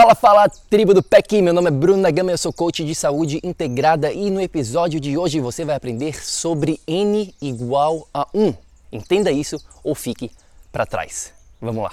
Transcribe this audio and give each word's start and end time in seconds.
Fala, 0.00 0.14
fala, 0.14 0.48
tribo 0.48 0.94
do 0.94 1.02
PEC! 1.02 1.42
Meu 1.42 1.52
nome 1.52 1.68
é 1.68 1.70
Bruno 1.70 2.00
Nagama, 2.00 2.30
eu 2.30 2.38
sou 2.38 2.50
coach 2.50 2.82
de 2.82 2.94
saúde 2.94 3.38
integrada 3.44 4.10
e 4.10 4.30
no 4.30 4.40
episódio 4.40 4.98
de 4.98 5.18
hoje 5.18 5.40
você 5.40 5.62
vai 5.62 5.76
aprender 5.76 6.24
sobre 6.24 6.80
N 6.86 7.34
igual 7.38 8.08
a 8.14 8.26
1. 8.32 8.54
Entenda 8.90 9.30
isso 9.30 9.62
ou 9.84 9.94
fique 9.94 10.30
para 10.72 10.86
trás. 10.86 11.34
Vamos 11.60 11.84
lá! 11.84 11.92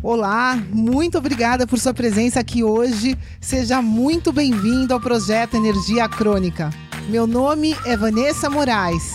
Olá, 0.00 0.54
muito 0.68 1.18
obrigada 1.18 1.66
por 1.66 1.80
sua 1.80 1.92
presença 1.92 2.38
aqui 2.38 2.62
hoje. 2.62 3.18
Seja 3.40 3.82
muito 3.82 4.32
bem-vindo 4.32 4.94
ao 4.94 5.00
projeto 5.00 5.56
Energia 5.56 6.08
Crônica. 6.08 6.70
Meu 7.08 7.26
nome 7.26 7.74
é 7.84 7.96
Vanessa 7.96 8.48
Moraes. 8.48 9.14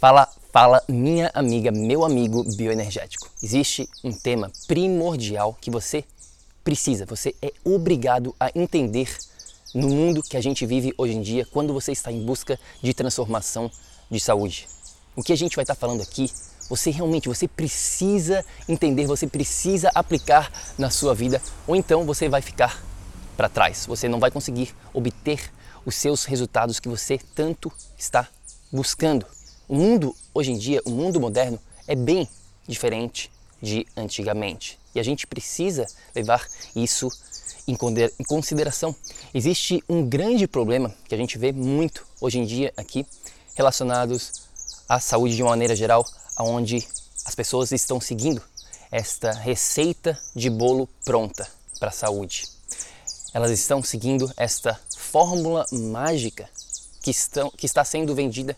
Fala, 0.00 0.26
fala, 0.50 0.82
minha 0.88 1.30
amiga, 1.34 1.70
meu 1.70 2.06
amigo 2.06 2.42
bioenergético. 2.56 3.28
Existe 3.42 3.86
um 4.02 4.10
tema 4.10 4.50
primordial 4.66 5.54
que 5.60 5.70
você 5.70 6.04
precisa, 6.64 7.04
você 7.04 7.34
é 7.42 7.52
obrigado 7.62 8.34
a 8.40 8.50
entender 8.54 9.14
no 9.74 9.90
mundo 9.90 10.22
que 10.22 10.38
a 10.38 10.40
gente 10.40 10.64
vive 10.64 10.94
hoje 10.96 11.12
em 11.12 11.20
dia 11.20 11.44
quando 11.44 11.74
você 11.74 11.92
está 11.92 12.10
em 12.10 12.24
busca 12.24 12.58
de 12.82 12.94
transformação 12.94 13.70
de 14.10 14.18
saúde. 14.18 14.66
O 15.14 15.22
que 15.22 15.34
a 15.34 15.36
gente 15.36 15.54
vai 15.54 15.64
estar 15.64 15.74
falando 15.74 16.00
aqui, 16.00 16.30
você 16.70 16.90
realmente 16.90 17.28
você 17.28 17.46
precisa 17.46 18.42
entender, 18.66 19.06
você 19.06 19.26
precisa 19.26 19.90
aplicar 19.94 20.50
na 20.78 20.88
sua 20.88 21.14
vida, 21.14 21.42
ou 21.66 21.76
então 21.76 22.06
você 22.06 22.26
vai 22.26 22.40
ficar 22.40 22.82
para 23.36 23.50
trás. 23.50 23.84
Você 23.84 24.08
não 24.08 24.18
vai 24.18 24.30
conseguir 24.30 24.74
obter 24.94 25.52
os 25.84 25.94
seus 25.94 26.24
resultados 26.24 26.80
que 26.80 26.88
você 26.88 27.18
tanto 27.34 27.70
está 27.98 28.26
buscando. 28.72 29.26
O 29.70 29.76
mundo 29.76 30.16
hoje 30.34 30.50
em 30.50 30.58
dia, 30.58 30.82
o 30.84 30.90
mundo 30.90 31.20
moderno, 31.20 31.56
é 31.86 31.94
bem 31.94 32.28
diferente 32.66 33.30
de 33.62 33.86
antigamente. 33.96 34.76
E 34.92 34.98
a 34.98 35.02
gente 35.04 35.28
precisa 35.28 35.86
levar 36.12 36.44
isso 36.74 37.08
em 37.68 37.76
consideração. 38.26 38.92
Existe 39.32 39.80
um 39.88 40.04
grande 40.04 40.48
problema 40.48 40.92
que 41.08 41.14
a 41.14 41.16
gente 41.16 41.38
vê 41.38 41.52
muito 41.52 42.04
hoje 42.20 42.40
em 42.40 42.44
dia 42.44 42.72
aqui, 42.76 43.06
relacionados 43.54 44.48
à 44.88 44.98
saúde 44.98 45.36
de 45.36 45.42
uma 45.44 45.50
maneira 45.50 45.76
geral, 45.76 46.04
onde 46.40 46.84
as 47.24 47.36
pessoas 47.36 47.70
estão 47.70 48.00
seguindo 48.00 48.42
esta 48.90 49.30
receita 49.30 50.18
de 50.34 50.50
bolo 50.50 50.88
pronta 51.04 51.46
para 51.78 51.90
a 51.90 51.92
saúde. 51.92 52.42
Elas 53.32 53.52
estão 53.52 53.84
seguindo 53.84 54.32
esta 54.36 54.76
fórmula 54.96 55.64
mágica 55.70 56.50
que, 57.00 57.12
estão, 57.12 57.50
que 57.50 57.66
está 57.66 57.84
sendo 57.84 58.16
vendida 58.16 58.56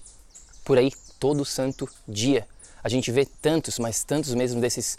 por 0.64 0.78
aí 0.78 0.92
todo 1.18 1.44
santo 1.44 1.88
dia. 2.06 2.46
A 2.82 2.88
gente 2.88 3.10
vê 3.12 3.24
tantos, 3.24 3.78
mas 3.78 4.02
tantos 4.02 4.34
mesmo 4.34 4.60
desses 4.60 4.96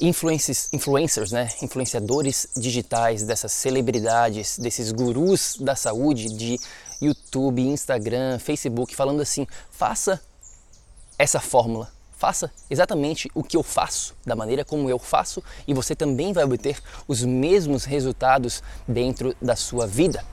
influencers, 0.00 1.32
né? 1.32 1.48
influenciadores 1.62 2.48
digitais, 2.56 3.22
dessas 3.22 3.52
celebridades, 3.52 4.58
desses 4.58 4.92
gurus 4.92 5.56
da 5.58 5.74
saúde 5.74 6.28
de 6.34 6.58
YouTube, 7.00 7.62
Instagram, 7.62 8.38
Facebook, 8.38 8.94
falando 8.94 9.22
assim: 9.22 9.46
faça 9.70 10.20
essa 11.18 11.40
fórmula, 11.40 11.90
faça 12.16 12.50
exatamente 12.68 13.30
o 13.34 13.42
que 13.42 13.56
eu 13.56 13.62
faço, 13.62 14.14
da 14.26 14.36
maneira 14.36 14.64
como 14.64 14.90
eu 14.90 14.98
faço, 14.98 15.42
e 15.66 15.72
você 15.72 15.94
também 15.94 16.32
vai 16.32 16.44
obter 16.44 16.78
os 17.06 17.22
mesmos 17.22 17.84
resultados 17.84 18.62
dentro 18.86 19.34
da 19.40 19.56
sua 19.56 19.86
vida. 19.86 20.24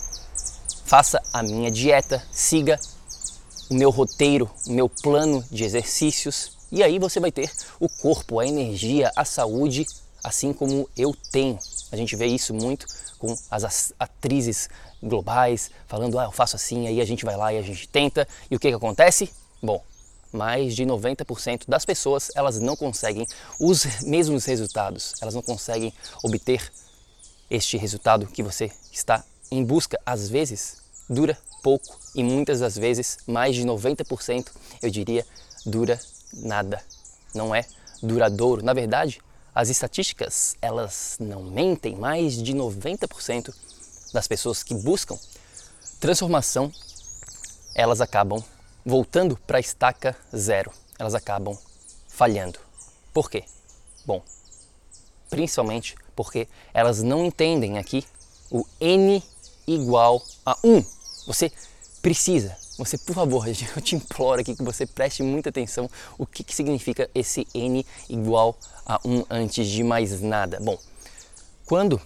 Faça 0.85 1.21
a 1.31 1.41
minha 1.41 1.71
dieta, 1.71 2.21
siga 2.31 2.77
o 3.71 3.73
meu 3.73 3.89
roteiro, 3.89 4.51
o 4.67 4.71
meu 4.73 4.89
plano 4.89 5.41
de 5.49 5.63
exercícios, 5.63 6.57
e 6.69 6.83
aí 6.83 6.99
você 6.99 7.21
vai 7.21 7.31
ter 7.31 7.49
o 7.79 7.87
corpo, 7.87 8.37
a 8.37 8.45
energia, 8.45 9.09
a 9.15 9.23
saúde, 9.23 9.87
assim 10.21 10.51
como 10.51 10.89
eu 10.97 11.15
tenho. 11.31 11.57
A 11.89 11.95
gente 11.95 12.13
vê 12.17 12.25
isso 12.25 12.53
muito 12.53 12.85
com 13.17 13.33
as 13.49 13.93
atrizes 13.97 14.69
globais 15.01 15.71
falando, 15.87 16.19
ah, 16.19 16.25
eu 16.25 16.31
faço 16.33 16.57
assim, 16.57 16.85
aí 16.85 16.99
a 16.99 17.05
gente 17.05 17.23
vai 17.23 17.37
lá 17.37 17.53
e 17.53 17.57
a 17.57 17.61
gente 17.61 17.87
tenta, 17.87 18.27
e 18.49 18.55
o 18.57 18.59
que, 18.59 18.67
que 18.67 18.75
acontece? 18.75 19.31
Bom, 19.63 19.81
mais 20.33 20.75
de 20.75 20.85
90% 20.85 21.63
das 21.65 21.85
pessoas 21.85 22.29
elas 22.35 22.59
não 22.59 22.75
conseguem 22.75 23.25
os 23.57 24.01
mesmos 24.03 24.43
resultados, 24.43 25.13
elas 25.21 25.33
não 25.33 25.41
conseguem 25.41 25.93
obter 26.21 26.69
este 27.49 27.77
resultado 27.77 28.27
que 28.27 28.43
você 28.43 28.69
está 28.91 29.23
em 29.49 29.63
busca. 29.63 29.97
Às 30.05 30.27
vezes 30.27 30.80
dura 31.11 31.37
pouco 31.61 31.99
e 32.15 32.23
muitas 32.23 32.61
das 32.61 32.77
vezes, 32.77 33.19
mais 33.27 33.55
de 33.55 33.63
90%, 33.63 34.47
eu 34.81 34.89
diria, 34.89 35.25
dura 35.65 35.99
nada. 36.33 36.81
Não 37.35 37.53
é 37.53 37.65
duradouro. 38.01 38.63
Na 38.63 38.73
verdade, 38.73 39.21
as 39.53 39.69
estatísticas, 39.69 40.55
elas 40.61 41.17
não 41.19 41.43
mentem. 41.43 41.95
Mais 41.95 42.41
de 42.41 42.53
90% 42.53 43.53
das 44.13 44.27
pessoas 44.27 44.63
que 44.63 44.73
buscam 44.73 45.19
transformação, 45.99 46.71
elas 47.75 48.01
acabam 48.01 48.43
voltando 48.85 49.37
para 49.37 49.57
a 49.57 49.61
estaca 49.61 50.15
zero. 50.35 50.71
Elas 50.97 51.13
acabam 51.13 51.57
falhando. 52.07 52.59
Por 53.13 53.29
quê? 53.29 53.43
Bom, 54.05 54.23
principalmente 55.29 55.95
porque 56.15 56.47
elas 56.73 57.03
não 57.03 57.25
entendem 57.25 57.77
aqui 57.77 58.05
o 58.49 58.65
N 58.79 59.23
igual 59.67 60.21
a 60.45 60.57
1. 60.63 61.00
Você 61.25 61.51
precisa, 62.01 62.57
você 62.77 62.97
por 62.97 63.13
favor, 63.13 63.47
eu 63.75 63.81
te 63.81 63.95
imploro 63.95 64.41
aqui 64.41 64.55
que 64.55 64.63
você 64.63 64.85
preste 64.85 65.21
muita 65.21 65.49
atenção 65.49 65.89
o 66.17 66.25
que, 66.25 66.43
que 66.43 66.55
significa 66.55 67.09
esse 67.13 67.47
n 67.53 67.85
igual 68.09 68.57
a 68.85 68.99
1 69.05 69.25
antes 69.29 69.67
de 69.67 69.83
mais 69.83 70.21
nada. 70.21 70.59
Bom, 70.59 70.77
quando 71.65 72.01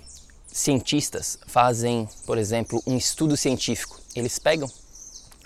cientistas 0.48 1.40
fazem, 1.48 2.08
por 2.26 2.38
exemplo, 2.38 2.82
um 2.86 2.98
estudo 2.98 3.36
científico, 3.36 4.00
eles 4.16 4.40
pegam 4.40 4.70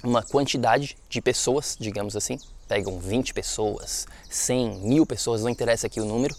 uma 0.04 0.24
quantidade 0.24 0.98
de 1.10 1.22
pessoas, 1.22 1.76
digamos 1.80 2.16
assim, 2.16 2.40
pegam 2.68 3.00
20 3.00 3.34
pessoas, 3.34 4.06
100, 4.30 4.80
mil 4.82 5.06
pessoas, 5.06 5.42
não 5.42 5.50
interessa 5.50 5.88
aqui 5.88 6.00
o 6.00 6.06
número, 6.06 6.36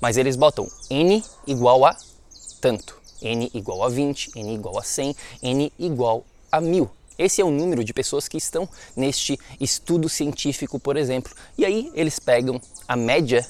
mas 0.00 0.16
eles 0.16 0.36
botam 0.36 0.66
n 0.90 1.22
igual 1.46 1.84
a 1.84 1.96
tanto, 2.60 3.00
n 3.22 3.50
igual 3.54 3.82
a 3.82 3.88
20, 3.88 4.32
n 4.36 4.54
igual 4.54 4.78
a 4.78 4.82
100, 4.82 5.14
n 5.42 5.72
igual 5.78 6.24
a 6.56 6.60
mil. 6.60 6.88
Esse 7.18 7.40
é 7.40 7.44
o 7.44 7.50
número 7.50 7.84
de 7.84 7.92
pessoas 7.92 8.28
que 8.28 8.36
estão 8.36 8.68
neste 8.96 9.38
estudo 9.60 10.08
científico, 10.08 10.78
por 10.78 10.96
exemplo. 10.96 11.32
E 11.58 11.64
aí 11.64 11.90
eles 11.94 12.18
pegam 12.18 12.60
a 12.86 12.96
média 12.96 13.46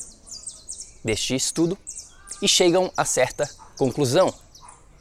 deste 1.05 1.35
estudo 1.35 1.77
e 2.41 2.49
chegam 2.49 2.91
a 2.97 3.05
certa 3.05 3.49
conclusão. 3.77 4.33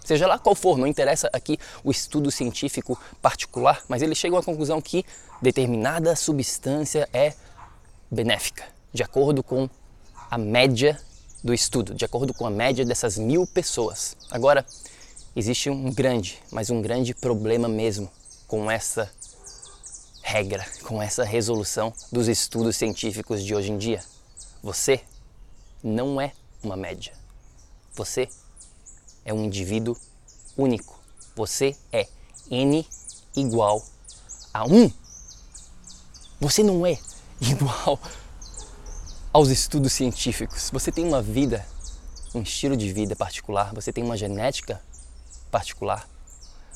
Seja 0.04 0.28
lá 0.28 0.38
qual 0.38 0.54
for, 0.54 0.78
não 0.78 0.86
interessa 0.86 1.30
aqui 1.32 1.58
o 1.82 1.90
estudo 1.90 2.30
científico 2.30 3.00
particular, 3.22 3.82
mas 3.88 4.02
eles 4.02 4.18
chegam 4.18 4.38
à 4.38 4.44
conclusão 4.44 4.82
que 4.82 5.06
determinada 5.42 6.14
substância 6.16 7.08
é 7.14 7.34
benéfica, 8.12 8.66
de 8.94 9.02
acordo 9.02 9.42
com 9.42 9.70
a 10.30 10.38
média 10.38 11.00
do 11.42 11.54
estudo, 11.54 11.94
de 11.94 12.04
acordo 12.04 12.34
com 12.34 12.46
a 12.46 12.50
média 12.50 12.84
dessas 12.86 13.18
mil 13.18 13.48
pessoas. 13.48 14.18
Agora, 14.30 14.66
existe 15.36 15.70
um 15.70 15.92
grande, 15.92 16.42
mas 16.52 16.70
um 16.70 16.82
grande 16.82 17.14
problema 17.14 17.68
mesmo 17.68 18.10
com 18.48 18.70
essa 18.70 19.12
regra, 20.22 20.66
com 20.84 21.02
essa 21.02 21.24
resolução 21.24 21.94
dos 22.12 22.28
estudos 22.28 22.76
científicos 22.76 23.44
de 23.44 23.56
hoje 23.56 23.72
em 23.72 23.78
dia. 23.78 24.04
Você 24.62 25.02
não 25.84 26.22
é 26.22 26.34
uma 26.64 26.78
média. 26.78 27.14
Você 27.96 28.30
é 29.26 29.34
um 29.34 29.44
indivíduo 29.44 29.98
único. 30.58 31.00
Você 31.36 31.76
é 31.92 32.08
N 32.50 32.88
igual 33.36 33.84
a 34.54 34.66
1. 34.66 34.92
Você 36.40 36.64
não 36.64 36.86
é 36.86 36.98
igual 37.42 38.00
aos 39.34 39.50
estudos 39.50 39.94
científicos. 39.94 40.70
Você 40.72 40.92
tem 40.92 41.06
uma 41.06 41.22
vida, 41.22 41.66
um 42.36 42.42
estilo 42.42 42.78
de 42.78 42.94
vida 42.94 43.16
particular, 43.16 43.74
você 43.74 43.92
tem 43.92 44.04
uma 44.04 44.16
genética 44.16 44.80
particular. 45.54 46.10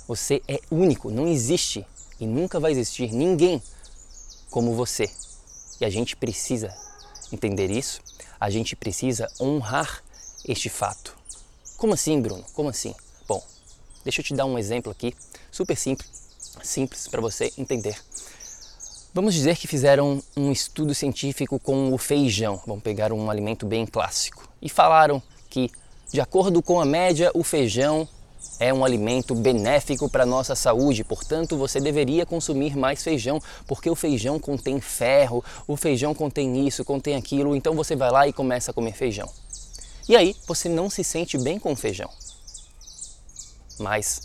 Você 0.07 0.43
é 0.47 0.59
único, 0.69 1.09
não 1.09 1.27
existe 1.27 1.83
e 2.19 2.27
nunca 2.27 2.59
vai 2.59 2.71
existir 2.71 3.11
ninguém 3.11 3.61
como 4.51 4.75
você. 4.75 5.09
E 5.81 5.85
a 5.85 5.89
gente 5.89 6.15
precisa 6.15 6.71
entender 7.33 7.71
isso, 7.71 7.99
a 8.39 8.51
gente 8.51 8.75
precisa 8.75 9.27
honrar 9.41 10.03
este 10.47 10.69
fato. 10.69 11.17
Como 11.75 11.95
assim, 11.95 12.21
Bruno? 12.21 12.45
Como 12.53 12.69
assim? 12.69 12.93
Bom, 13.27 13.43
deixa 14.03 14.21
eu 14.21 14.25
te 14.25 14.35
dar 14.35 14.45
um 14.45 14.59
exemplo 14.59 14.91
aqui, 14.91 15.11
super 15.51 15.75
simples, 15.75 16.09
simples 16.61 17.07
para 17.07 17.19
você 17.19 17.51
entender. 17.57 17.99
Vamos 19.11 19.33
dizer 19.33 19.57
que 19.57 19.67
fizeram 19.67 20.21
um 20.35 20.51
estudo 20.51 20.93
científico 20.93 21.59
com 21.59 21.91
o 21.91 21.97
feijão. 21.97 22.61
Vamos 22.67 22.83
pegar 22.83 23.11
um 23.11 23.31
alimento 23.31 23.65
bem 23.65 23.87
clássico 23.87 24.47
e 24.61 24.69
falaram 24.69 25.21
que, 25.49 25.71
de 26.13 26.21
acordo 26.21 26.61
com 26.61 26.79
a 26.79 26.85
média, 26.85 27.31
o 27.33 27.43
feijão 27.43 28.07
é 28.59 28.73
um 28.73 28.83
alimento 28.83 29.35
benéfico 29.35 30.09
para 30.09 30.23
a 30.23 30.25
nossa 30.25 30.55
saúde, 30.55 31.03
portanto 31.03 31.57
você 31.57 31.79
deveria 31.79 32.25
consumir 32.25 32.75
mais 32.75 33.03
feijão, 33.03 33.41
porque 33.65 33.89
o 33.89 33.95
feijão 33.95 34.39
contém 34.39 34.81
ferro, 34.81 35.43
o 35.67 35.75
feijão 35.75 36.13
contém 36.13 36.67
isso, 36.67 36.83
contém 36.83 37.15
aquilo, 37.15 37.55
então 37.55 37.75
você 37.75 37.95
vai 37.95 38.11
lá 38.11 38.27
e 38.27 38.33
começa 38.33 38.71
a 38.71 38.73
comer 38.73 38.93
feijão. 38.93 39.29
E 40.09 40.15
aí 40.15 40.35
você 40.47 40.69
não 40.69 40.89
se 40.89 41.03
sente 41.03 41.37
bem 41.37 41.59
com 41.59 41.75
feijão. 41.75 42.09
Mas 43.79 44.21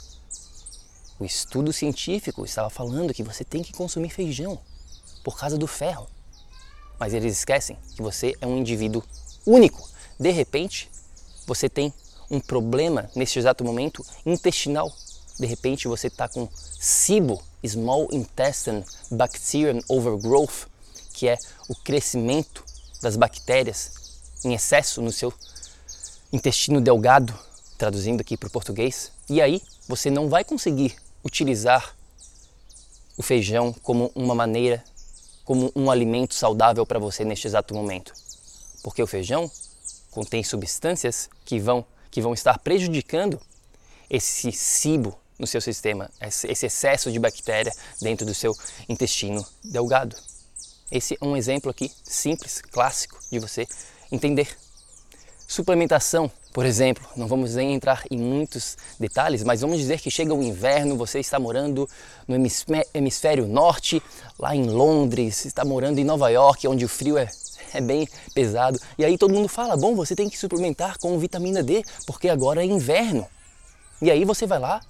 o 1.18 1.24
estudo 1.24 1.72
científico 1.72 2.44
estava 2.44 2.70
falando 2.70 3.12
que 3.12 3.22
você 3.22 3.44
tem 3.44 3.62
que 3.62 3.72
consumir 3.72 4.10
feijão 4.10 4.58
por 5.22 5.38
causa 5.38 5.58
do 5.58 5.66
ferro. 5.66 6.08
Mas 6.98 7.14
eles 7.14 7.38
esquecem 7.38 7.76
que 7.94 8.02
você 8.02 8.34
é 8.40 8.46
um 8.46 8.58
indivíduo 8.58 9.02
único. 9.44 9.88
De 10.18 10.30
repente, 10.30 10.90
você 11.46 11.68
tem 11.68 11.92
um 12.32 12.40
problema 12.40 13.10
neste 13.14 13.38
exato 13.38 13.62
momento 13.62 14.04
intestinal. 14.24 14.90
De 15.38 15.46
repente 15.46 15.86
você 15.86 16.06
está 16.06 16.26
com 16.26 16.48
SIBO, 16.54 17.42
Small 17.64 18.08
Intestine 18.10 18.82
Bacterial 19.10 19.78
Overgrowth, 19.86 20.66
que 21.12 21.28
é 21.28 21.36
o 21.68 21.74
crescimento 21.74 22.64
das 23.02 23.16
bactérias 23.16 23.92
em 24.42 24.54
excesso 24.54 25.02
no 25.02 25.12
seu 25.12 25.32
intestino 26.32 26.80
delgado, 26.80 27.38
traduzindo 27.76 28.22
aqui 28.22 28.36
para 28.36 28.46
o 28.46 28.50
português. 28.50 29.12
E 29.28 29.42
aí 29.42 29.60
você 29.86 30.10
não 30.10 30.30
vai 30.30 30.42
conseguir 30.42 30.96
utilizar 31.22 31.94
o 33.18 33.22
feijão 33.22 33.74
como 33.82 34.10
uma 34.14 34.34
maneira, 34.34 34.82
como 35.44 35.70
um 35.76 35.90
alimento 35.90 36.34
saudável 36.34 36.86
para 36.86 36.98
você 36.98 37.24
neste 37.24 37.46
exato 37.46 37.74
momento. 37.74 38.14
Porque 38.82 39.02
o 39.02 39.06
feijão 39.06 39.50
contém 40.10 40.42
substâncias 40.42 41.28
que 41.44 41.60
vão 41.60 41.84
que 42.12 42.20
vão 42.20 42.34
estar 42.34 42.58
prejudicando 42.60 43.40
esse 44.08 44.52
cibo 44.52 45.18
no 45.38 45.46
seu 45.46 45.60
sistema, 45.60 46.08
esse 46.20 46.66
excesso 46.66 47.10
de 47.10 47.18
bactéria 47.18 47.72
dentro 48.00 48.24
do 48.24 48.34
seu 48.34 48.54
intestino 48.88 49.44
delgado. 49.64 50.14
Esse 50.90 51.16
é 51.20 51.24
um 51.24 51.36
exemplo 51.36 51.70
aqui 51.70 51.90
simples, 52.04 52.60
clássico 52.60 53.18
de 53.30 53.38
você 53.38 53.66
entender. 54.12 54.54
Suplementação, 55.52 56.32
por 56.50 56.64
exemplo, 56.64 57.06
não 57.14 57.26
vamos 57.26 57.58
entrar 57.58 58.04
em 58.10 58.16
muitos 58.16 58.74
detalhes, 58.98 59.44
mas 59.44 59.60
vamos 59.60 59.76
dizer 59.76 60.00
que 60.00 60.10
chega 60.10 60.32
o 60.32 60.42
inverno, 60.42 60.96
você 60.96 61.20
está 61.20 61.38
morando 61.38 61.86
no 62.26 62.36
hemisfério 62.94 63.46
norte, 63.46 64.02
lá 64.38 64.56
em 64.56 64.64
Londres, 64.64 65.44
está 65.44 65.62
morando 65.62 65.98
em 65.98 66.04
Nova 66.04 66.30
York, 66.30 66.66
onde 66.66 66.86
o 66.86 66.88
frio 66.88 67.18
é 67.18 67.28
é 67.74 67.82
bem 67.82 68.08
pesado. 68.34 68.80
E 68.96 69.04
aí 69.04 69.18
todo 69.18 69.34
mundo 69.34 69.46
fala: 69.46 69.76
bom, 69.76 69.94
você 69.94 70.16
tem 70.16 70.30
que 70.30 70.38
suplementar 70.38 70.98
com 70.98 71.18
vitamina 71.18 71.62
D, 71.62 71.84
porque 72.06 72.30
agora 72.30 72.62
é 72.62 72.64
inverno. 72.64 73.28
E 74.00 74.10
aí 74.10 74.24
você 74.24 74.46
vai 74.46 74.58
lá 74.58 74.80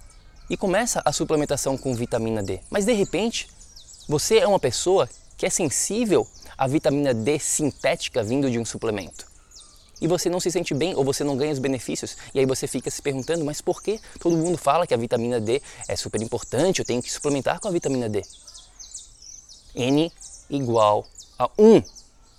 e 0.49 0.56
começa 0.56 1.03
a 1.05 1.11
suplementação 1.11 1.76
com 1.76 1.93
vitamina 1.93 2.41
D. 2.41 2.61
Mas 2.70 2.85
de 2.85 2.93
repente, 2.93 3.49
você 4.08 4.38
é 4.38 4.47
uma 4.47 4.61
pessoa 4.61 5.08
que 5.37 5.44
é 5.44 5.50
sensível 5.50 6.25
à 6.56 6.69
vitamina 6.69 7.12
D 7.12 7.41
sintética 7.41 8.23
vindo 8.23 8.49
de 8.49 8.61
um 8.61 8.65
suplemento. 8.65 9.31
E 10.02 10.08
você 10.08 10.28
não 10.28 10.40
se 10.40 10.50
sente 10.50 10.75
bem 10.75 10.96
ou 10.96 11.04
você 11.04 11.22
não 11.22 11.37
ganha 11.37 11.52
os 11.52 11.60
benefícios. 11.60 12.16
E 12.34 12.40
aí 12.40 12.44
você 12.44 12.66
fica 12.66 12.90
se 12.90 13.00
perguntando, 13.00 13.44
mas 13.44 13.60
por 13.60 13.81
que 13.81 14.00
todo 14.19 14.37
mundo 14.37 14.58
fala 14.58 14.84
que 14.84 14.93
a 14.93 14.96
vitamina 14.96 15.40
D 15.40 15.62
é 15.87 15.94
super 15.94 16.20
importante, 16.20 16.81
eu 16.81 16.84
tenho 16.84 17.00
que 17.00 17.10
suplementar 17.10 17.60
com 17.60 17.69
a 17.69 17.70
vitamina 17.70 18.08
D? 18.08 18.20
N 19.76 20.12
igual 20.50 21.06
a 21.38 21.49
1. 21.56 21.82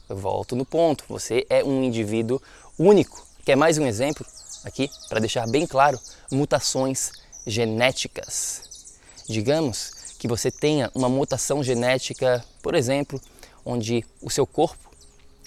Eu 0.09 0.17
volto 0.17 0.57
no 0.57 0.65
ponto, 0.65 1.05
você 1.07 1.45
é 1.49 1.63
um 1.63 1.81
indivíduo 1.81 2.41
único. 2.77 3.25
Quer 3.45 3.55
mais 3.55 3.77
um 3.77 3.87
exemplo 3.87 4.25
aqui 4.65 4.89
para 5.07 5.21
deixar 5.21 5.47
bem 5.47 5.65
claro? 5.65 5.97
Mutações 6.29 7.13
genéticas. 7.47 8.99
Digamos 9.25 10.17
que 10.19 10.27
você 10.27 10.51
tenha 10.51 10.91
uma 10.93 11.07
mutação 11.07 11.63
genética, 11.63 12.43
por 12.61 12.75
exemplo, 12.75 13.21
onde 13.63 14.03
o 14.21 14.29
seu 14.29 14.45
corpo, 14.45 14.91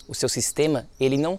o 0.08 0.14
seu 0.14 0.30
sistema, 0.30 0.88
ele 0.98 1.18
não 1.18 1.38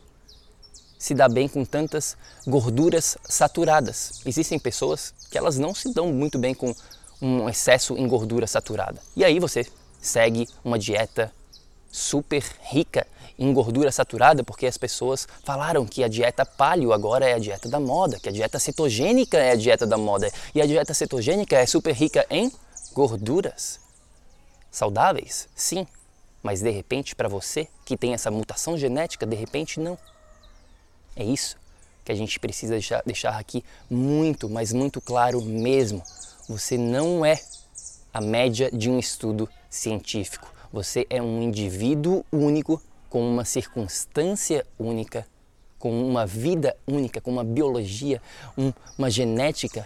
se 0.98 1.14
dá 1.14 1.28
bem 1.30 1.48
com 1.48 1.64
tantas 1.64 2.18
gorduras 2.46 3.18
saturadas. 3.24 4.22
Existem 4.26 4.58
pessoas 4.58 5.14
que 5.30 5.38
elas 5.38 5.58
não 5.58 5.74
se 5.74 5.94
dão 5.94 6.12
muito 6.12 6.38
bem 6.38 6.54
com 6.54 6.74
um 7.22 7.48
excesso 7.50 7.98
em 7.98 8.08
gordura 8.08 8.48
saturada. 8.48 9.00
E 9.16 9.24
aí 9.24 9.40
você 9.40 9.66
segue 10.02 10.48
uma 10.64 10.78
dieta 10.78 11.32
super 11.92 12.44
rica 12.62 13.08
em 13.40 13.54
gordura 13.54 13.92
saturada, 13.92 14.44
porque 14.44 14.66
as 14.66 14.78
pessoas 14.78 15.28
falaram 15.44 15.86
que 15.86 16.04
a 16.04 16.08
dieta 16.08 16.46
paleo 16.46 16.92
agora 16.92 17.28
é 17.28 17.34
a 17.34 17.40
dieta 17.40 17.70
da 17.70 17.80
moda, 17.80 18.20
que 18.20 18.30
a 18.30 18.32
dieta 18.32 18.58
cetogênica 18.60 19.38
é 19.38 19.52
a 19.52 19.56
dieta 19.56 19.86
da 19.86 19.98
moda. 19.98 20.32
E 20.56 20.62
a 20.62 20.66
dieta 20.66 20.94
cetogênica 20.94 21.56
é 21.56 21.66
super 21.66 21.94
rica 21.94 22.26
em 22.30 22.52
gorduras. 22.94 23.80
Saudáveis? 24.72 25.48
Sim. 25.56 25.86
Mas 26.42 26.62
de 26.62 26.70
repente, 26.70 27.16
para 27.16 27.28
você 27.28 27.68
que 27.86 27.98
tem 27.98 28.14
essa 28.14 28.32
mutação 28.32 28.78
genética, 28.78 29.26
de 29.26 29.36
repente 29.36 29.80
não. 29.80 29.98
É 31.18 31.24
isso 31.24 31.58
que 32.06 32.12
a 32.12 32.16
gente 32.16 32.40
precisa 32.40 32.78
deixar, 33.06 33.38
aqui 33.38 33.66
muito, 33.90 34.48
mas 34.48 34.72
muito 34.72 35.02
claro 35.02 35.42
mesmo. 35.42 36.02
Você 36.48 36.78
não 36.78 37.26
é 37.26 37.42
a 38.14 38.22
média 38.22 38.72
de 38.72 38.90
um 38.90 38.98
estudo 38.98 39.50
científico. 39.70 40.54
Você 40.72 41.06
é 41.10 41.22
um 41.22 41.42
indivíduo 41.42 42.24
único 42.32 42.82
com 43.10 43.30
uma 43.30 43.44
circunstância 43.44 44.66
única, 44.80 45.28
com 45.78 46.08
uma 46.08 46.26
vida 46.26 46.78
única, 46.88 47.20
com 47.20 47.32
uma 47.32 47.44
biologia, 47.44 48.22
um, 48.58 48.72
uma 48.98 49.10
genética 49.10 49.86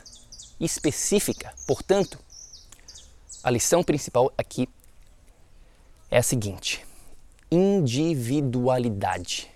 específica. 0.59 1.51
Portanto, 1.65 2.19
a 3.43 3.49
lição 3.49 3.83
principal 3.83 4.31
aqui 4.37 4.69
é 6.11 6.19
a 6.19 6.23
seguinte: 6.23 6.85
individualidade. 7.49 9.50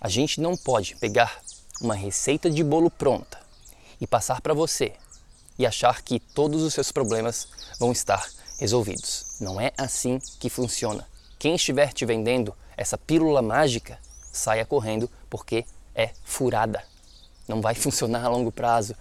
A 0.00 0.08
gente 0.08 0.40
não 0.40 0.56
pode 0.56 0.94
pegar 0.96 1.40
uma 1.80 1.94
receita 1.94 2.48
de 2.48 2.62
bolo 2.62 2.90
pronta 2.90 3.38
e 4.00 4.06
passar 4.06 4.40
para 4.40 4.54
você 4.54 4.92
e 5.58 5.66
achar 5.66 6.02
que 6.02 6.20
todos 6.20 6.62
os 6.62 6.72
seus 6.72 6.92
problemas 6.92 7.48
vão 7.80 7.90
estar 7.90 8.24
resolvidos. 8.60 9.36
Não 9.40 9.60
é 9.60 9.72
assim 9.76 10.20
que 10.38 10.48
funciona. 10.48 11.06
Quem 11.38 11.56
estiver 11.56 11.92
te 11.92 12.06
vendendo 12.06 12.54
essa 12.76 12.96
pílula 12.96 13.42
mágica, 13.42 13.98
saia 14.32 14.64
correndo 14.64 15.10
porque 15.28 15.64
é 15.94 16.10
furada. 16.24 16.82
Não 17.48 17.60
vai 17.60 17.74
funcionar 17.76 18.24
a 18.24 18.28
longo 18.28 18.52
prazo. 18.52 18.94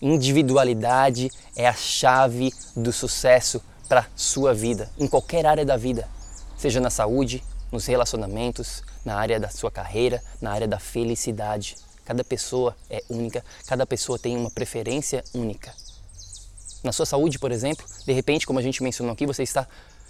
Individualidade 0.00 1.30
é 1.56 1.66
a 1.66 1.72
chave 1.72 2.52
do 2.76 2.92
sucesso 2.92 3.62
para 3.88 4.06
sua 4.14 4.52
vida, 4.52 4.90
em 4.98 5.06
qualquer 5.06 5.46
área 5.46 5.64
da 5.64 5.76
vida, 5.76 6.08
seja 6.56 6.80
na 6.80 6.90
saúde, 6.90 7.42
nos 7.70 7.86
relacionamentos, 7.86 8.82
na 9.04 9.16
área 9.16 9.38
da 9.38 9.48
sua 9.48 9.70
carreira, 9.70 10.22
na 10.40 10.50
área 10.52 10.66
da 10.66 10.78
felicidade. 10.78 11.76
Cada 12.04 12.22
pessoa 12.22 12.76
é 12.90 13.02
única, 13.08 13.44
cada 13.66 13.86
pessoa 13.86 14.18
tem 14.18 14.36
uma 14.36 14.50
preferência 14.50 15.24
única. 15.34 15.74
Na 16.82 16.92
sua 16.92 17.06
saúde, 17.06 17.38
por 17.38 17.50
exemplo, 17.50 17.86
de 18.06 18.12
repente, 18.12 18.46
como 18.46 18.58
a 18.58 18.62
gente 18.62 18.82
mencionou 18.82 19.12
aqui, 19.12 19.26
você 19.26 19.42
está 19.42 19.66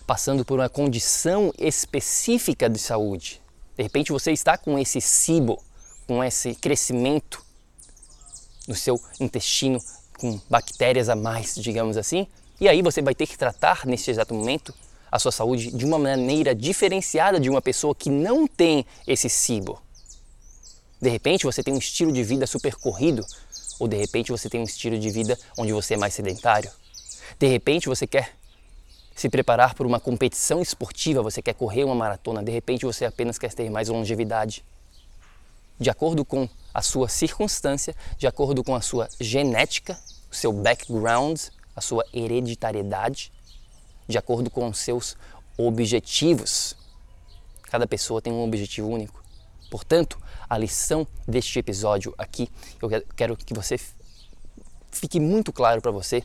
passando 0.06 0.44
por 0.44 0.58
uma 0.58 0.68
condição 0.68 1.52
específica 1.56 2.68
de 2.68 2.78
saúde. 2.78 3.40
De 3.76 3.82
repente 3.82 4.12
você 4.12 4.32
está 4.32 4.58
com 4.58 4.78
esse 4.78 5.00
cibo, 5.00 5.62
com 6.06 6.22
esse 6.22 6.54
crescimento 6.54 7.44
no 8.66 8.74
seu 8.74 9.00
intestino, 9.20 9.80
com 10.18 10.40
bactérias 10.48 11.08
a 11.08 11.16
mais, 11.16 11.54
digamos 11.54 11.96
assim, 11.96 12.26
E 12.60 12.68
aí 12.68 12.82
você 12.82 13.02
vai 13.02 13.14
ter 13.14 13.26
que 13.26 13.36
tratar 13.36 13.84
neste 13.84 14.10
exato 14.10 14.32
momento 14.34 14.72
a 15.14 15.18
sua 15.20 15.30
saúde 15.30 15.70
de 15.70 15.84
uma 15.84 15.96
maneira 15.96 16.52
diferenciada 16.56 17.38
de 17.38 17.48
uma 17.48 17.62
pessoa 17.62 17.94
que 17.94 18.10
não 18.10 18.48
tem 18.48 18.84
esse 19.06 19.28
SIBO. 19.28 19.80
De 21.00 21.08
repente 21.08 21.44
você 21.44 21.62
tem 21.62 21.72
um 21.72 21.78
estilo 21.78 22.10
de 22.10 22.24
vida 22.24 22.48
super 22.48 22.74
corrido, 22.74 23.24
ou 23.78 23.86
de 23.86 23.96
repente 23.96 24.32
você 24.32 24.50
tem 24.50 24.60
um 24.60 24.64
estilo 24.64 24.98
de 24.98 25.08
vida 25.10 25.38
onde 25.56 25.72
você 25.72 25.94
é 25.94 25.96
mais 25.96 26.14
sedentário. 26.14 26.68
De 27.38 27.46
repente 27.46 27.88
você 27.88 28.08
quer 28.08 28.32
se 29.14 29.28
preparar 29.28 29.74
para 29.74 29.86
uma 29.86 30.00
competição 30.00 30.60
esportiva, 30.60 31.22
você 31.22 31.40
quer 31.40 31.54
correr 31.54 31.84
uma 31.84 31.94
maratona, 31.94 32.42
de 32.42 32.50
repente 32.50 32.84
você 32.84 33.04
apenas 33.04 33.38
quer 33.38 33.54
ter 33.54 33.70
mais 33.70 33.88
longevidade. 33.88 34.64
De 35.78 35.90
acordo 35.90 36.24
com 36.24 36.48
a 36.74 36.82
sua 36.82 37.08
circunstância, 37.08 37.94
de 38.18 38.26
acordo 38.26 38.64
com 38.64 38.74
a 38.74 38.80
sua 38.80 39.08
genética, 39.20 39.96
o 40.28 40.34
seu 40.34 40.52
background, 40.52 41.40
a 41.76 41.80
sua 41.80 42.04
hereditariedade, 42.12 43.30
de 44.06 44.18
acordo 44.18 44.50
com 44.50 44.72
seus 44.72 45.16
objetivos. 45.56 46.76
Cada 47.62 47.86
pessoa 47.86 48.20
tem 48.20 48.32
um 48.32 48.42
objetivo 48.42 48.88
único. 48.88 49.22
Portanto, 49.70 50.18
a 50.48 50.56
lição 50.56 51.06
deste 51.26 51.58
episódio 51.58 52.14
aqui, 52.16 52.48
eu 52.80 52.88
quero 53.16 53.36
que 53.36 53.54
você 53.54 53.78
fique 54.92 55.18
muito 55.18 55.52
claro 55.52 55.80
para 55.80 55.90
você, 55.90 56.22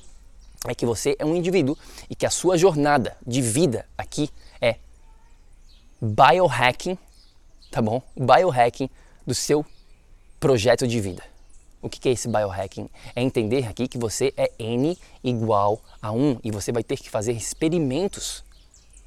é 0.68 0.76
que 0.76 0.86
você 0.86 1.16
é 1.18 1.26
um 1.26 1.36
indivíduo 1.36 1.78
e 2.10 2.16
que 2.16 2.26
a 2.26 2.30
sua 2.30 2.58
jornada 2.58 3.18
de 3.26 3.42
vida 3.42 3.88
aqui 3.98 4.30
é 4.62 4.76
biohacking, 6.02 6.98
tá 7.72 7.82
bom? 7.82 8.02
Biohacking 8.16 8.90
do 9.26 9.34
seu 9.34 9.66
projeto 10.40 10.88
de 10.88 11.00
vida. 11.00 11.24
O 11.82 11.90
que 11.90 12.10
é 12.10 12.12
esse 12.12 12.28
biohacking? 12.28 12.90
É 13.16 13.22
entender 13.22 13.68
aqui 13.68 13.88
que 13.88 13.98
você 13.98 14.34
é 14.36 14.52
N 14.60 14.98
igual 15.24 15.82
a 16.02 16.12
1 16.12 16.40
e 16.44 16.52
você 16.52 16.72
vai 16.72 16.84
ter 16.84 16.98
que 16.98 17.10
fazer 17.10 17.32
experimentos 17.32 18.44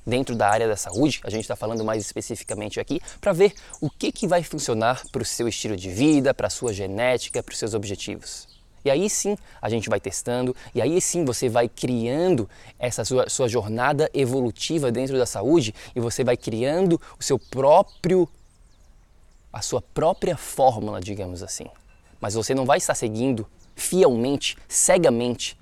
dentro 0.06 0.34
da 0.34 0.48
área 0.48 0.66
da 0.66 0.76
saúde, 0.76 1.20
a 1.24 1.30
gente 1.30 1.42
está 1.42 1.54
falando 1.54 1.84
mais 1.84 2.04
especificamente 2.04 2.80
aqui, 2.80 3.00
para 3.20 3.32
ver 3.32 3.54
o 3.80 3.88
que, 3.88 4.10
que 4.10 4.26
vai 4.26 4.42
funcionar 4.42 5.02
para 5.12 5.22
o 5.22 5.24
seu 5.24 5.46
estilo 5.46 5.76
de 5.76 5.90
vida, 5.90 6.34
para 6.34 6.48
a 6.48 6.50
sua 6.50 6.72
genética, 6.72 7.42
para 7.42 7.52
os 7.52 7.58
seus 7.58 7.72
objetivos. 7.74 8.48
E 8.84 8.90
aí 8.90 9.08
sim 9.08 9.36
a 9.60 9.68
gente 9.68 9.88
vai 9.88 10.00
testando, 10.00 10.56
e 10.74 10.82
aí 10.82 11.00
sim 11.00 11.24
você 11.24 11.48
vai 11.48 11.68
criando 11.68 12.50
essa 12.78 13.04
sua, 13.04 13.28
sua 13.28 13.48
jornada 13.48 14.10
evolutiva 14.12 14.90
dentro 14.90 15.16
da 15.16 15.26
saúde 15.26 15.72
e 15.94 16.00
você 16.00 16.24
vai 16.24 16.36
criando 16.36 17.00
o 17.18 17.22
seu 17.22 17.38
próprio, 17.38 18.28
a 19.52 19.62
sua 19.62 19.80
própria 19.80 20.36
fórmula, 20.36 21.00
digamos 21.00 21.42
assim. 21.44 21.66
Mas 22.22 22.34
você 22.34 22.54
não 22.54 22.64
vai 22.64 22.78
estar 22.78 22.94
seguindo 22.94 23.46
fielmente, 23.74 24.56
cegamente, 24.68 25.58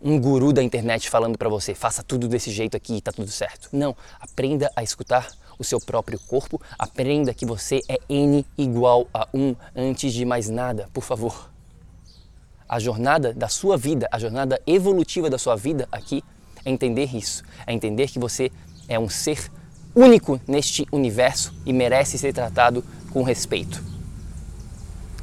um 0.00 0.18
guru 0.20 0.52
da 0.52 0.62
internet 0.62 1.10
falando 1.10 1.36
para 1.36 1.48
você, 1.48 1.74
faça 1.74 2.04
tudo 2.04 2.28
desse 2.28 2.52
jeito 2.52 2.76
aqui 2.76 2.96
e 2.96 3.00
tá 3.00 3.10
tudo 3.10 3.30
certo. 3.30 3.68
Não, 3.72 3.96
aprenda 4.20 4.70
a 4.76 4.82
escutar 4.82 5.28
o 5.58 5.64
seu 5.64 5.80
próprio 5.80 6.20
corpo, 6.20 6.60
aprenda 6.78 7.34
que 7.34 7.44
você 7.44 7.80
é 7.88 7.98
N 8.08 8.46
igual 8.56 9.08
a 9.12 9.28
1 9.34 9.56
antes 9.74 10.12
de 10.12 10.24
mais 10.24 10.48
nada, 10.48 10.88
por 10.92 11.02
favor. 11.02 11.50
A 12.68 12.78
jornada 12.78 13.34
da 13.34 13.48
sua 13.48 13.76
vida, 13.76 14.08
a 14.10 14.18
jornada 14.18 14.62
evolutiva 14.66 15.28
da 15.28 15.38
sua 15.38 15.56
vida 15.56 15.88
aqui 15.90 16.22
é 16.64 16.70
entender 16.70 17.14
isso, 17.14 17.42
é 17.66 17.72
entender 17.72 18.08
que 18.08 18.20
você 18.20 18.52
é 18.88 18.98
um 18.98 19.08
ser 19.08 19.50
único 19.94 20.40
neste 20.46 20.86
universo 20.92 21.52
e 21.66 21.72
merece 21.72 22.18
ser 22.18 22.32
tratado 22.32 22.84
com 23.12 23.22
respeito. 23.22 23.91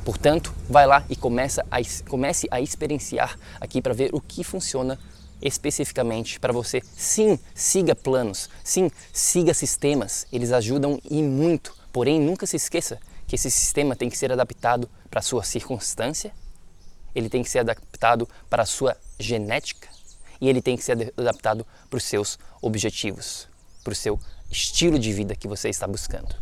Portanto, 0.04 0.54
vai 0.70 0.88
lá 0.88 1.04
e 1.10 1.16
começa 1.16 1.66
a, 1.70 1.78
comece 2.08 2.48
a 2.50 2.62
experienciar 2.62 3.38
aqui 3.60 3.82
para 3.82 3.94
ver 3.94 4.10
o 4.14 4.22
que 4.22 4.44
funciona 4.44 4.98
especificamente 5.42 6.40
para 6.40 6.54
você. 6.54 6.82
Sim, 6.96 7.40
siga 7.54 7.96
planos, 7.96 8.50
sim, 8.64 8.92
siga 9.14 9.54
sistemas, 9.54 10.28
eles 10.32 10.52
ajudam 10.52 11.00
e 11.10 11.22
muito. 11.22 11.76
Porém, 11.92 12.20
nunca 12.20 12.46
se 12.46 12.56
esqueça 12.56 13.00
que 13.28 13.36
esse 13.36 13.50
sistema 13.50 13.96
tem 13.96 14.10
que 14.10 14.18
ser 14.18 14.32
adaptado 14.32 14.90
para 15.10 15.20
a 15.20 15.24
sua 15.24 15.44
circunstância, 15.44 16.34
ele 17.14 17.30
tem 17.30 17.44
que 17.44 17.50
ser 17.50 17.60
adaptado 17.60 18.28
para 18.50 18.64
a 18.64 18.66
sua 18.66 18.98
genética 19.20 19.88
e 20.42 20.50
ele 20.50 20.62
tem 20.62 20.78
que 20.78 20.84
ser 20.84 21.14
adaptado 21.18 21.66
para 21.90 21.98
os 21.98 22.04
seus 22.04 22.40
objetivos, 22.62 23.48
para 23.84 23.94
o 23.94 23.96
seu 23.96 24.20
estilo 24.50 24.98
de 24.98 25.12
vida 25.14 25.36
que 25.36 25.48
você 25.48 25.70
está 25.70 25.88
buscando. 25.88 26.36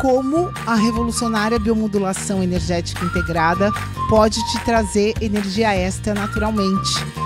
como 0.00 0.52
a 0.66 0.74
revolucionária 0.74 1.60
biomodulação 1.60 2.42
energética 2.42 3.04
integrada 3.04 3.70
pode 4.08 4.40
te 4.50 4.64
trazer 4.64 5.14
energia 5.22 5.76
extra 5.76 6.12
naturalmente 6.12 7.25